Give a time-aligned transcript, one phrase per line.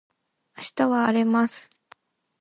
[0.57, 1.69] 明日は荒れます